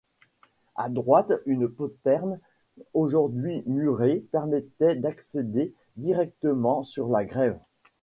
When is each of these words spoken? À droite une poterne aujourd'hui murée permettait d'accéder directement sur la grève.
À 0.75 0.89
droite 0.89 1.31
une 1.45 1.69
poterne 1.69 2.39
aujourd'hui 2.95 3.61
murée 3.67 4.25
permettait 4.31 4.95
d'accéder 4.95 5.75
directement 5.95 6.81
sur 6.81 7.07
la 7.07 7.23
grève. 7.23 7.59